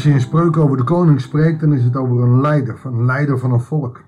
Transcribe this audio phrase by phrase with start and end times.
[0.00, 2.94] Als je in spreuken over de koning spreekt, dan is het over een leider, van
[2.94, 4.02] een leider van een volk.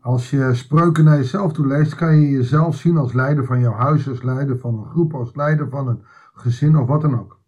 [0.00, 3.72] Als je spreuken naar jezelf toe leest, kan je jezelf zien als leider van jouw
[3.72, 6.02] huis, als leider van een groep, als leider van een
[6.32, 7.38] gezin of wat dan ook.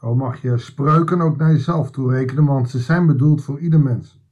[0.00, 3.80] Zo mag je spreuken ook naar jezelf toe rekenen, want ze zijn bedoeld voor ieder
[3.80, 4.22] mens.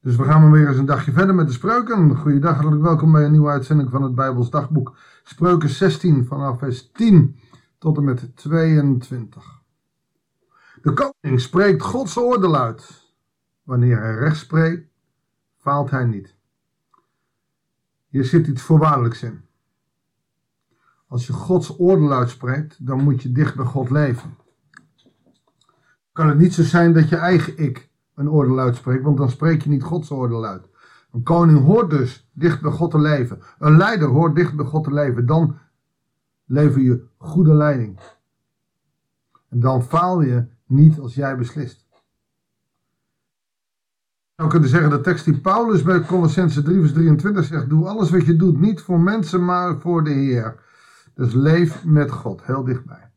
[0.00, 2.16] Dus we gaan maar weer eens een dagje verder met de spreuken.
[2.16, 4.96] Goeiedag, hartelijk welkom bij een nieuwe uitzending van het Bijbels Dagboek.
[5.22, 7.36] Spreuken 16 vanaf vers 10
[7.78, 9.55] tot en met 22.
[10.86, 13.12] De koning spreekt Gods oordeel uit.
[13.62, 14.88] Wanneer hij recht spreekt,
[15.56, 16.34] faalt hij niet.
[18.08, 19.44] Hier zit iets voorwaardelijks in.
[21.06, 24.36] Als je Gods oordeel uitspreekt, dan moet je dicht bij God leven.
[26.12, 29.62] Kan het niet zo zijn dat je eigen ik een oordeel uitspreekt, want dan spreek
[29.62, 30.68] je niet Gods oordeel uit.
[31.12, 33.42] Een koning hoort dus dicht bij God te leven.
[33.58, 35.26] Een leider hoort dicht bij God te leven.
[35.26, 35.58] Dan
[36.44, 38.00] lever je goede leiding.
[39.48, 41.86] En dan faal je niet als jij beslist.
[44.36, 47.86] Je zou kunnen zeggen, de tekst die Paulus bij Colossense 3 vers 23 zegt, doe
[47.86, 50.64] alles wat je doet, niet voor mensen, maar voor de Heer.
[51.14, 53.10] Dus leef met God, heel dichtbij.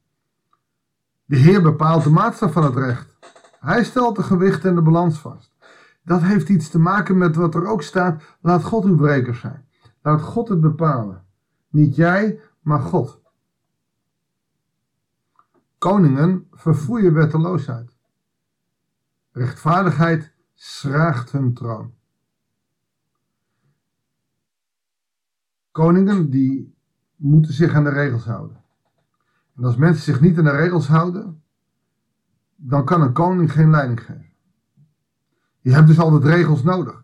[1.26, 3.18] De Heer bepaalt de maatstaf van het recht.
[3.60, 5.56] Hij stelt de gewicht en de balans vast.
[6.04, 9.66] Dat heeft iets te maken met wat er ook staat, laat God uw breker zijn.
[10.02, 11.24] Laat God het bepalen.
[11.70, 13.22] Niet jij, maar God.
[15.80, 17.98] Koningen verfoeien wetteloosheid.
[19.32, 21.94] Rechtvaardigheid schraagt hun troon.
[25.72, 26.76] Koningen die
[27.16, 28.64] moeten zich aan de regels houden.
[29.56, 31.44] En als mensen zich niet aan de regels houden,
[32.56, 34.34] dan kan een koning geen leiding geven.
[35.60, 37.04] Je hebt dus altijd regels nodig.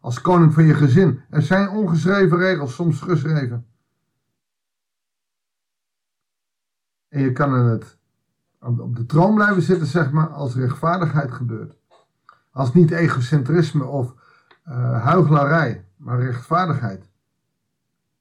[0.00, 1.20] Als koning van je gezin.
[1.30, 3.66] Er zijn ongeschreven regels, soms geschreven.
[7.08, 7.98] En je kan in het,
[8.60, 11.76] op de troon blijven zitten, zeg maar, als rechtvaardigheid gebeurt.
[12.50, 14.14] Als niet egocentrisme of
[14.68, 17.08] uh, maar rechtvaardigheid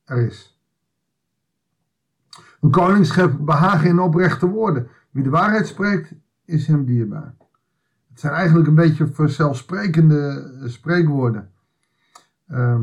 [0.03, 0.59] er is.
[2.61, 4.87] Een koning schept behagen in oprechte woorden.
[5.11, 6.13] Wie de waarheid spreekt,
[6.45, 7.35] is hem dierbaar.
[8.09, 11.51] Het zijn eigenlijk een beetje vanzelfsprekende spreekwoorden.
[12.47, 12.79] Uh,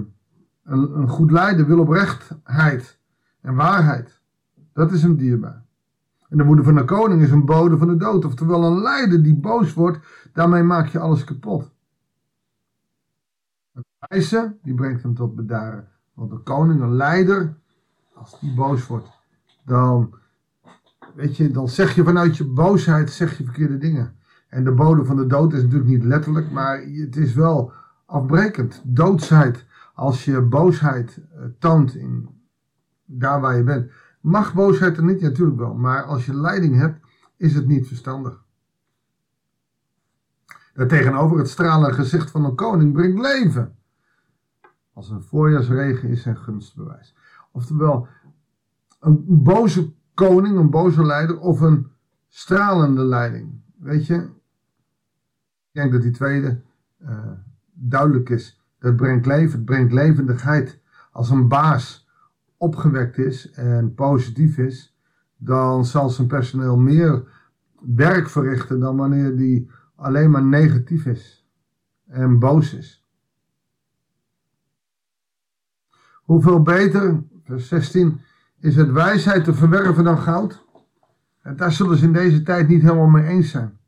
[0.64, 2.98] een, een goed leider wil oprechtheid
[3.40, 4.20] en waarheid.
[4.72, 5.63] Dat is hem dierbaar.
[6.34, 8.24] En de woede van de koning is een bode van de dood.
[8.24, 9.98] Oftewel een leider die boos wordt,
[10.32, 11.70] daarmee maak je alles kapot.
[13.72, 15.88] Een wijze, die brengt hem tot bedaren.
[16.14, 17.54] Want een koning, een leider,
[18.14, 19.08] als die boos wordt,
[19.64, 20.14] dan,
[21.14, 24.16] weet je, dan zeg je vanuit je boosheid zeg je verkeerde dingen.
[24.48, 27.72] En de bode van de dood is natuurlijk niet letterlijk, maar het is wel
[28.06, 28.82] afbrekend.
[28.84, 32.28] Doodsheid, als je boosheid eh, toont in
[33.04, 33.90] daar waar je bent.
[34.24, 35.20] Mag boosheid er niet?
[35.20, 35.74] Ja, natuurlijk wel.
[35.74, 38.44] Maar als je leiding hebt, is het niet verstandig.
[40.74, 43.76] Daartegenover het stralende gezicht van een koning brengt leven.
[44.92, 47.14] Als een voorjaarsregen is zijn gunstbewijs.
[47.52, 48.08] Oftewel,
[49.00, 51.90] een boze koning, een boze leider of een
[52.28, 53.60] stralende leiding.
[53.76, 56.60] Weet je, ik denk dat die tweede
[57.02, 57.30] uh,
[57.72, 58.60] duidelijk is.
[58.78, 60.80] Dat brengt leven, het brengt levendigheid.
[61.12, 62.03] Als een baas
[62.64, 64.96] opgewekt is en positief is,
[65.36, 67.28] dan zal zijn personeel meer
[67.80, 71.48] werk verrichten dan wanneer die alleen maar negatief is
[72.06, 73.06] en boos is.
[76.22, 78.20] Hoeveel beter, vers 16,
[78.60, 80.64] is het wijsheid te verwerven dan goud?
[81.42, 83.78] En daar zullen ze in deze tijd niet helemaal mee eens zijn.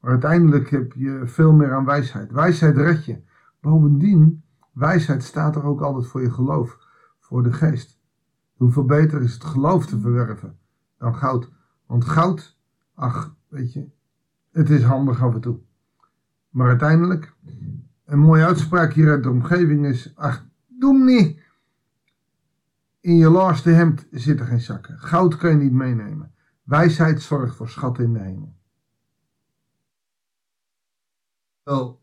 [0.00, 2.32] Maar uiteindelijk heb je veel meer aan wijsheid.
[2.32, 3.22] Wijsheid red je.
[3.60, 6.83] Bovendien, wijsheid staat er ook altijd voor je geloof
[7.34, 8.00] voor de geest.
[8.52, 10.58] Hoeveel beter is het geloof te verwerven
[10.98, 11.50] dan goud.
[11.86, 12.58] Want goud,
[12.94, 13.90] ach, weet je,
[14.50, 15.60] het is handig af en toe.
[16.48, 17.34] Maar uiteindelijk,
[18.04, 21.42] een mooie uitspraak hier uit de omgeving is, ach, doe niet.
[23.00, 24.98] In je laarste hemd zitten geen zakken.
[24.98, 26.34] Goud kan je niet meenemen.
[26.62, 28.56] Wijsheid zorgt voor schatten in de hemel.
[31.62, 32.02] Wel,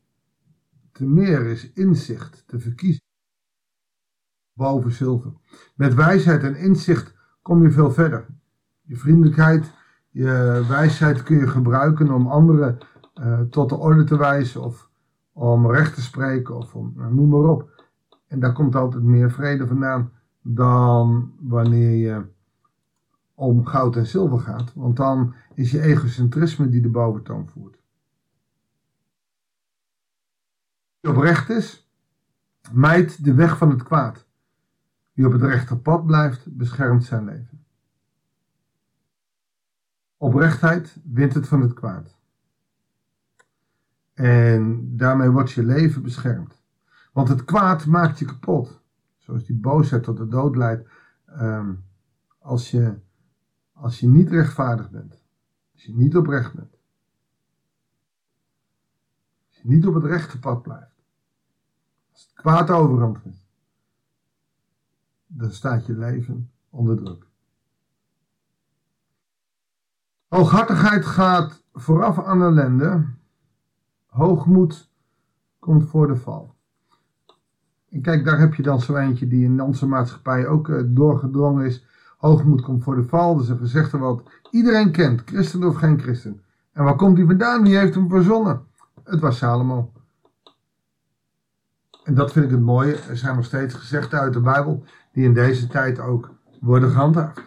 [0.92, 3.10] te meer is inzicht te verkiezen
[4.54, 5.32] boven zilver.
[5.76, 8.26] Met wijsheid en inzicht kom je veel verder.
[8.82, 9.72] Je vriendelijkheid,
[10.10, 12.78] je wijsheid kun je gebruiken om anderen
[13.22, 14.90] uh, tot de orde te wijzen of
[15.34, 17.86] om recht te spreken of om, nou, noem maar op.
[18.28, 20.12] En daar komt altijd meer vrede vandaan
[20.42, 22.26] dan wanneer je
[23.34, 24.74] om goud en zilver gaat.
[24.74, 27.80] Want dan is je egocentrisme die de boventoon voert.
[31.02, 31.90] Oprecht is,
[32.72, 34.28] mijt de weg van het kwaad.
[35.14, 37.66] Wie op het rechte pad blijft, beschermt zijn leven.
[40.18, 42.16] Oprechtheid wint het van het kwaad.
[44.14, 46.62] En daarmee wordt je leven beschermd.
[47.12, 48.82] Want het kwaad maakt je kapot.
[49.18, 50.90] Zoals die boosheid tot de dood leidt.
[51.26, 51.74] Ehm,
[52.40, 53.00] als, je,
[53.72, 55.24] als je niet rechtvaardig bent.
[55.74, 56.78] Als je niet oprecht bent.
[59.48, 61.04] Als je niet op het rechte pad blijft.
[62.12, 63.41] Als het kwaad overhand is.
[65.34, 67.26] Dan staat je leven onder druk.
[70.28, 73.06] Hooghartigheid gaat vooraf aan ellende.
[74.06, 74.90] Hoogmoed
[75.60, 76.56] komt voor de val.
[77.90, 81.66] En kijk, daar heb je dan zo eentje die in onze maatschappij ook uh, doorgedrongen
[81.66, 81.86] is.
[82.18, 83.34] Hoogmoed komt voor de val.
[83.34, 86.42] Dat is een gezegde wat iedereen kent, christen of geen christen.
[86.72, 87.64] En waar komt die vandaan?
[87.64, 88.66] Wie heeft hem verzonnen?
[89.04, 89.92] Het was Salomo.
[92.04, 92.96] En dat vind ik het mooie.
[92.96, 96.30] Er zijn nog steeds gezegden uit de Bijbel die in deze tijd ook
[96.60, 97.42] worden gehandhaafd.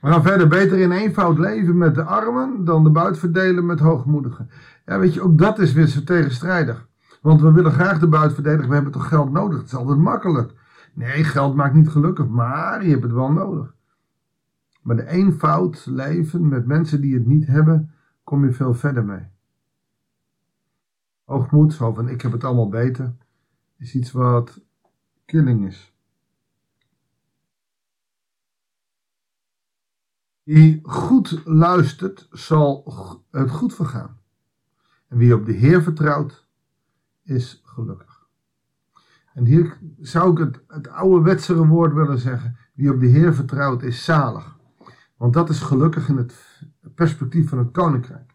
[0.00, 3.80] We gaan verder beter in eenvoud leven met de armen dan de buit verdelen met
[3.80, 4.50] hoogmoedigen.
[4.86, 6.88] Ja, weet je, ook dat is weer zo tegenstrijdig.
[7.22, 9.58] Want we willen graag de buit verdedigen, we hebben toch geld nodig?
[9.58, 10.52] Het is altijd makkelijk.
[10.94, 13.74] Nee, geld maakt niet gelukkig, maar je hebt het wel nodig.
[14.82, 17.94] Maar de eenvoud leven met mensen die het niet hebben,
[18.24, 19.26] kom je veel verder mee.
[21.24, 23.14] Hoogmoed, zo van ik heb het allemaal beter,
[23.78, 24.60] is iets wat
[25.24, 25.94] killing is.
[30.42, 32.94] Wie goed luistert, zal
[33.30, 34.18] het goed vergaan.
[35.08, 36.46] En wie op de Heer vertrouwt,
[37.22, 38.28] is gelukkig.
[39.34, 42.56] En hier zou ik het, het ouderwetsere woord willen zeggen.
[42.74, 44.58] Wie op de Heer vertrouwt, is zalig.
[45.16, 46.62] Want dat is gelukkig in het
[46.94, 48.34] perspectief van het koninkrijk.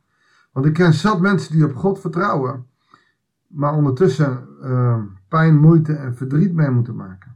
[0.52, 2.68] Want ik ken zat mensen die op God vertrouwen,
[3.48, 7.36] maar ondertussen uh, pijn, moeite en verdriet mee moeten maken.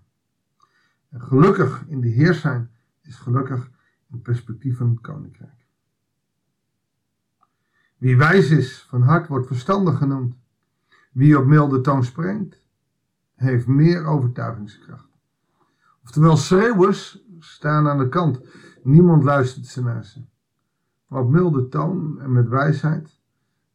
[1.10, 3.70] En gelukkig in de Heer zijn is gelukkig
[4.12, 5.66] in perspectief van het koninkrijk.
[7.98, 10.36] Wie wijs is van hart wordt verstandig genoemd.
[11.12, 12.62] Wie op milde toon spreekt,
[13.36, 15.10] heeft meer overtuigingskracht.
[16.04, 18.42] Oftewel, schreeuwers staan aan de kant.
[18.84, 20.22] Niemand luistert ze naar ze.
[21.08, 23.20] Maar op milde toon en met wijsheid,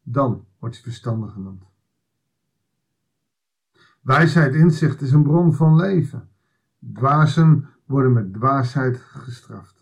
[0.03, 1.63] dan wordt je verstandig genoemd.
[4.01, 6.29] Wijsheid, inzicht is een bron van leven.
[6.93, 9.74] Dwazen worden met dwaasheid gestraft.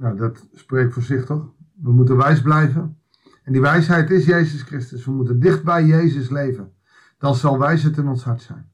[0.00, 1.52] Nou, dat spreekt voor zich toch?
[1.82, 2.98] We moeten wijs blijven.
[3.42, 5.04] En die wijsheid is Jezus Christus.
[5.04, 6.72] We moeten dicht bij Jezus leven.
[7.18, 8.70] Dan zal wijsheid in ons hart zijn.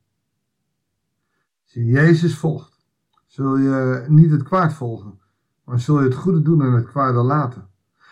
[1.63, 2.87] Als je Jezus volgt,
[3.27, 5.21] zul je niet het kwaad volgen,
[5.65, 7.69] maar zul je het goede doen en het kwade laten.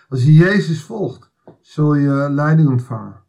[0.08, 3.22] Als je Jezus volgt, zul je leiding ontvangen.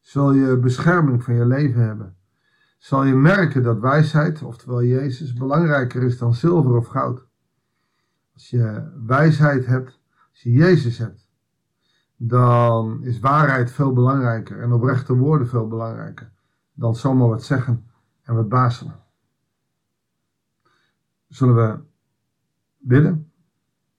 [0.00, 2.16] Zul je bescherming van je leven hebben.
[2.78, 7.27] Zal je merken dat wijsheid, oftewel Jezus, belangrijker is dan zilver of goud.
[8.38, 10.00] Als je wijsheid hebt,
[10.30, 11.28] als je Jezus hebt,
[12.16, 16.30] dan is waarheid veel belangrijker en oprechte woorden veel belangrijker
[16.74, 17.84] dan zomaar wat zeggen
[18.22, 19.00] en wat bazelen.
[21.28, 21.78] Zullen we
[22.78, 23.32] bidden?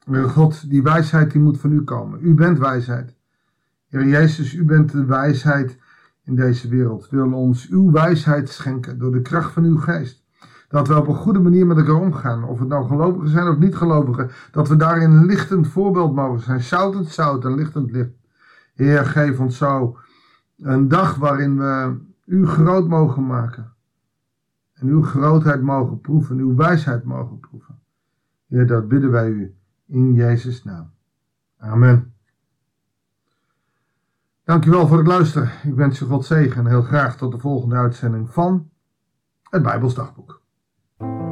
[0.06, 2.19] Heer God, die wijsheid die moet van u komen.
[2.21, 3.15] U bent wijsheid.
[3.88, 5.77] Heer Jezus, u bent de wijsheid
[6.24, 7.09] in deze wereld.
[7.09, 10.18] Wil ons uw wijsheid schenken door de kracht van uw geest.
[10.69, 12.43] Dat we op een goede manier met elkaar omgaan.
[12.43, 14.29] Of het nou gelovigen zijn of niet gelovigen.
[14.51, 16.61] Dat we daarin een lichtend voorbeeld mogen zijn.
[16.61, 18.11] Zoutend zout en lichtend licht.
[18.73, 19.97] Heer, geef ons zo
[20.57, 23.73] een dag waarin we u groot mogen maken.
[24.73, 26.38] En uw grootheid mogen proeven.
[26.38, 27.79] Uw wijsheid mogen proeven.
[28.47, 29.55] Heer, dat bidden wij u
[29.88, 30.91] in Jezus' naam.
[31.57, 32.13] Amen.
[34.43, 35.49] Dankjewel voor het luisteren.
[35.63, 38.69] Ik wens je God zegen en heel graag tot de volgende uitzending van
[39.49, 40.27] het Bijbelsdagboek.
[40.27, 40.38] Thank
[41.00, 41.28] thank you